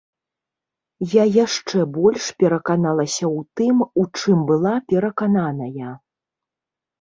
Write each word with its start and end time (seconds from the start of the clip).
Я 1.21 1.25
яшчэ 1.45 1.79
больш 1.97 2.25
пераканалася 2.43 3.25
ў 3.37 3.39
тым, 3.61 3.85
у 4.05 4.07
чым 4.17 4.37
была 4.49 4.73
перакананая. 4.95 5.93